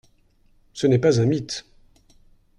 [0.73, 1.63] Ce n’est pas un mythe.